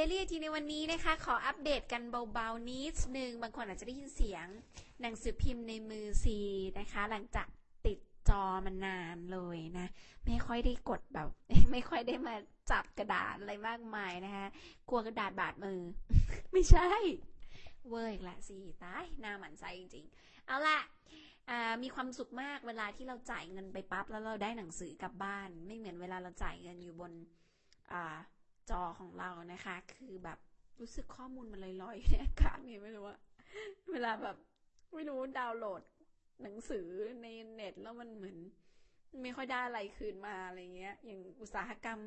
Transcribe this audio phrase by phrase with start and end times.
[0.00, 2.02] Daily IT ในวันนี้นะคะ ขออัปเดตกัน
[2.32, 4.46] เบาๆนิดนึง บางคนอาจจะได้ยินเสียง
[5.00, 6.38] หนังสือพิมพ์ในมือซี
[6.78, 7.48] นะคะ หลังจาก
[7.86, 7.98] ติด
[8.28, 9.86] จอมานานเลยนะ
[10.26, 11.28] ไม่ค่อยได้กดแบบ
[11.72, 12.34] ไม่ค่อยได้มา
[12.70, 14.46] จับกระดาษอะไรมากมายนะคะ
[14.88, 15.80] กลัวกระดาษบาดมือ
[16.52, 16.88] ไม่ใช่
[17.88, 20.78] เวอร์อีกละสิตายหน้าหมันใจจริงๆ เอาละ
[21.82, 27.12] มีความสุขมากเวลาที่เราจ่ายเงินไปปั๊บแล้วเราได้หนังสือกลับบ้าน ไม่เหมือนเวลาเราจ่ายเงินอยู่บน
[27.94, 28.16] อ่า
[28.70, 30.38] จอของเรานะคะ คือแบบ
[30.80, 33.18] รู้สึกข้อมูลมันลอยๆอยู่ในอากาศไม่รู้ว่า
[33.90, 34.36] เวลาแบบ
[34.94, 35.82] ไม่รู้ดาวน์โหลด
[36.42, 36.88] หนังสือ
[37.22, 38.36] ในเน็ตแล้วมันเหมือน
[39.22, 42.00] ไม่ค่อยได้อะไรคืนมาอะไรเงี้ย อย่างอุตสาหกรรม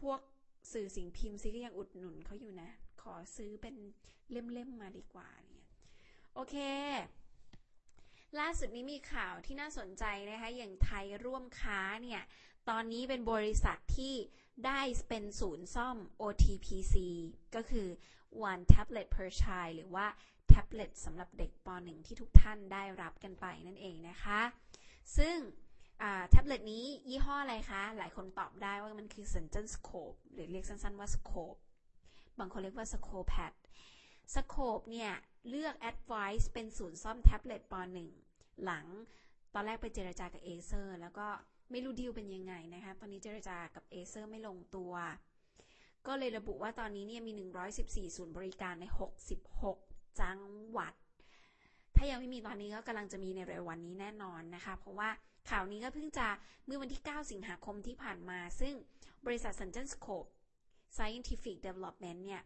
[0.00, 0.20] พวก
[0.72, 2.70] สื่อสิ่งพิมพ์ซิก็ยังอุดหนุนเขาอยู่นะ
[3.02, 3.74] ขอซื้อเป็น
[4.30, 5.66] เล่มๆมาดีกว่าเนี่ย
[6.34, 6.56] โอเค
[8.40, 12.22] ล่าสุดนี้มีข่าวที่น่าสนใจนะคะ อย่างไทยร่วมค้าเนี่ย
[12.68, 14.14] ตอนนี้เป็นบริษัทที่
[14.66, 16.94] ได้เป็นศูนย์ซ่อม OTPC
[17.54, 17.88] ก็คือ
[18.50, 20.06] one tablet per child หรือว่า
[20.48, 24.40] แท็บเล็ตสำหรับเด็กป .1 ที่ทุกท่านได้รับกันไปนั่นเองนะคะ
[25.16, 25.36] ซึ่ง
[26.28, 31.60] แท็บเล็ตนี้ยี่ห้ออะไรคะ หลายคนตอบได้ว่ามันคือ Central Scope หรือเรียกสั้นๆว่า Scope
[32.38, 33.52] บางคนเรียกว่า Scopepad
[34.34, 35.12] Scope เนี่ย
[35.48, 37.74] เลือก Advice เป็นศูนย์ซ่อมแท็บเล็ตป
[38.18, 38.86] .1 หลัง
[39.54, 41.26] ตอนแรกไปเจรจากับ Acer แล้วก็
[41.70, 44.92] ไม่รู้ดีลเป็นยังไงนะคะ ตอนนี้เจรจากับ Acer ไม่ลงตัว
[46.06, 47.32] ก็เลยระบุว่าตอนนี้เนี่ยมี
[47.74, 48.84] 114 ศูนย์บริการใน
[49.54, 50.94] 66 จังหวัด
[51.96, 55.08] ถ้ายังไม่มีตอนนี้ก็กำลังจะมีในเร็ววันนี้แน่นอนนะคะ เพราะว่า
[55.50, 56.26] ข่าวนี้ก็เพิ่งจะ
[56.66, 58.74] เมื่อวันที่ 9 สิงหาคมที่ผ่านมา ซึ่ง
[59.26, 60.28] บริษัท Central Scope
[60.96, 62.42] Scientific Development เนี่ย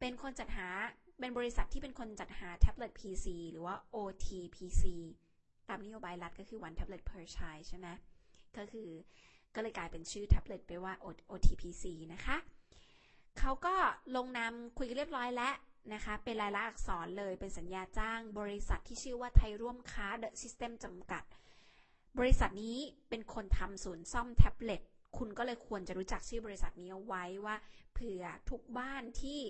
[0.00, 0.68] เป็นคนจัดหา
[1.20, 4.82] เป็นบริษัทที่เป็นคนจัดหาแท็บเล็ต PC หรือว่า OTPC
[5.68, 7.88] ตามนโยบายรัฐก็คือ one tablet per child ใช่ไหม
[8.58, 8.90] ก็คือ
[9.54, 10.92] ก็เลยกลายเป็นชื่อแท็บเล็ตไปว่า
[11.30, 12.36] OTPC นะคะ
[13.38, 13.74] เขาก็
[14.16, 15.54] ลงนามคุยกันเรียบร้อยแล้ว
[15.94, 21.24] นะคะ เป็นลายลักษณ์อักษรเลยเป็นสัญญาจ้างบริษัทที่ชื่อว่าไทยร่วมค้า The System จำกัด
[22.18, 24.82] บริษัทนี้เป็นคนทำศูนย์ซ่อมแท็บเล็ต
[25.18, 27.56] คุณก็เลยควรจะรู้จักชื่อบริษัทนี้เอาไว้ว่า
[27.92, 29.40] เผื่อทุกบ้านที่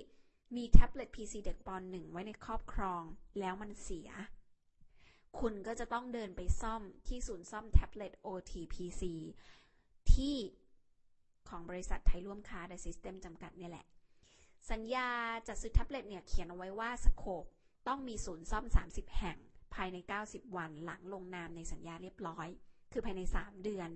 [0.57, 3.03] มีแท็บเล็ต PC เด็กป .1 ไว้ในครอบครอง
[3.41, 4.09] แล้วมันเสีย
[5.43, 9.03] คุณก็จะต้องเดินไปซ่อมที่ศูนย์ซ่อมแท็บเล็ต OTPC
[10.13, 10.37] ที่
[11.49, 13.87] ของบริษัทไทยร่วมค้า The System จำกัดเนี่ยแหละ
[14.71, 15.09] สัญญา
[15.49, 17.45] จัดซื้อแท็บเล็ตเนี่ยเขียนเอาไว้ว่าสโคป
[17.89, 19.37] ต้องมีศูนย์ซ่อม 30 แห่ง
[19.75, 22.49] ภายใน 90 วันหลังลงนามในสัญญาเรียบร้อย
[22.93, 23.91] คือภายใน 3 เดือน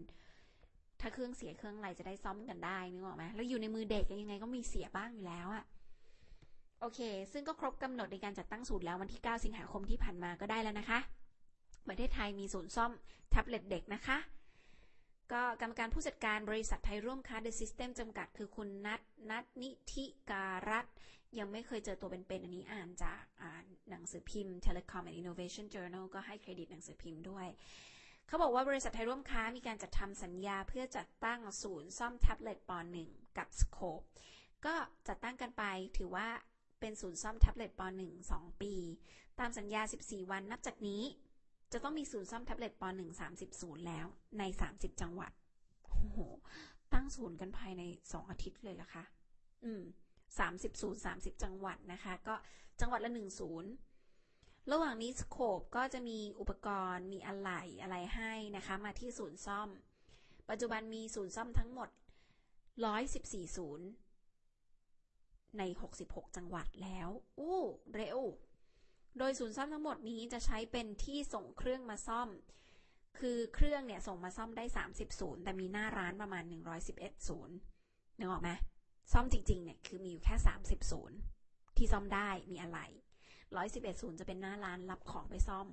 [1.01, 5.65] ถ้าเครื่องเสียเครื่องอะไรจะได้ซ่อมกันได้นึกออกไหมแล้วอยู่ในมือเด็กยังไงก็มีเสียบ้างอยู่แล้วอะ
[6.81, 7.01] โอเค
[7.33, 11.01] ซึ่งก็ครบกำหนดในการจัดตั้งศูนย์แล้ววันที่ 9 สิงหาคมที่ผ่านมาก็ได้แล้วนะคะ
[11.89, 12.93] ประเทศไทยมีศูนย์ซ่อม
[13.31, 14.19] แท็บเล็ตเด็กนะคะ
[15.33, 20.87] ก็กรรมการผู้จัดการบริษัทไทยร่วมค้า The System จำกัดคือคุณนัทนัทนิธิการัต
[21.39, 27.47] ยังไม่เคยเจอตัวเป็นๆอันนี้อ่านจากอ่านหนังสือพิมพ์ Telecom and Innovation Journal ก็ให้เครดิตหนังสือพิมพ์ด้วย
[28.27, 32.73] เขาบอกว่าบริษัทไทยร่วมค้ามีการจัดทำสัญญาเพื่อจัดตั้งศูนย์ซ่อมแท็บเล็ตป
[33.05, 34.05] .1 กับ Scope
[34.67, 34.75] ก็
[35.09, 35.65] จัดตั้งกันไป
[35.99, 36.29] ถือว่า
[36.81, 38.75] เป็นศูนย์ซ่อมแท็บเล็ตป .1 2ปี
[39.41, 41.03] ตามสัญญา 14 วันนับจากนี้
[41.73, 44.07] จะต้องมีศูนย์ซ่อมแท็บเล็ตป .1 30ศูนย์แล้ว
[44.39, 45.33] ใน 30 จังหวัด
[45.85, 46.19] โอ้โห
[46.93, 49.05] ตั้งศูนย์กันภายใน 2 อาทิตย์เลยละคะ
[49.65, 49.83] อืม
[50.31, 52.35] 30ศูนย์30 จังหวัดนะคะ ก็
[52.81, 53.71] จังหวัดละ1ศูนย์
[54.73, 59.69] ระหว่างนี้สโคปก็จะมีอุปกรณ์มีอะไหล่อะไรให้นะคะ มาที่ศูนย์ซ่อม
[60.51, 61.89] ปัจจุบันมีศูนย์ซ่อมทั้งหมด
[62.73, 63.87] 114 ศูนย์
[65.59, 65.63] ใน
[66.01, 67.61] 66 จังหวัดแล้ว อู้
[67.95, 68.21] เร็ว
[69.19, 72.29] โดยศูนย์ซ่อมทั้งหมดนี้จะใช้เป็นที่ส่งเครื่องมาซ่อม
[73.19, 76.45] คือเครื่องเนี่ยส่งมาซ่อมได้ 30ศูนย์แต่มีหน้าร้านประมาณ
[76.87, 77.57] 111ศูนย์
[78.19, 78.51] นึกออกไหม
[79.13, 80.35] ซ่อมจริงๆเนี่ยคือมีอยู่แค่
[80.65, 81.17] 30ศูนย์
[81.77, 82.79] ที่ซ่อมได้มีอะไร
[83.43, 85.67] 111ศูนย์จะเป็นหน้าร้านรับของไปซ่อม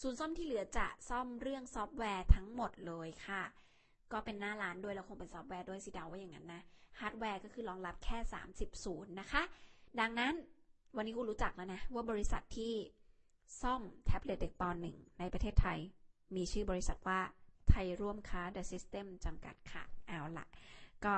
[0.00, 3.42] ศูนย์ซ่อมที่เหลือจะซ่อมเรื่องซอฟต์แวร์ทั้งหมดเลยค่ะ
[4.12, 6.62] ก็เป็นหน้าร้านด้วยแล้วคงเป็นซอฟต์แวร์ด้วยสิเดาว่าอย่างนั้นนะ
[7.00, 8.18] ฮาร์ดแวร์ก็คือรองรับแค่
[8.52, 9.42] 30ศูนย์นะคะ
[10.00, 10.34] ดังนั้น
[10.96, 12.72] วันนี้กูรู้จักแล้วนะ ว่าบริษัทที่
[13.62, 14.62] ซ่อมแท็บเล็ตเด็กป
[14.92, 15.78] .1 ในประเทศไทย
[16.36, 17.20] มีชื่อบริษัทว่า
[17.68, 20.46] ไทยร่วมค้า The System จำกัดค่ะ เอาละ
[21.04, 21.14] ก็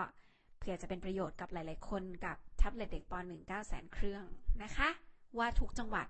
[0.59, 4.25] เพื่อจะเป็นประโยชน์กับหลาย ๆ คนกับแท็บเล็ตเด็กป .1 9แสนเครื่อง
[4.63, 4.89] นะคะ
[5.39, 6.07] ว่าทุกจังหวัด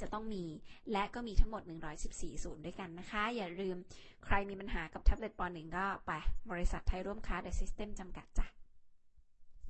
[0.00, 0.44] จะต้องมี
[0.92, 1.62] และก็มีทั้งหมด
[2.02, 3.76] 114 ศูนย์ด้วยกันนะคะ อย่าลืม
[4.24, 6.12] ใครมีปัญหากับแท็บเล็ตป .1 ก็ไป
[6.50, 8.46] บริษัทไทยร่วมค้า The System จำกัดจ้ะ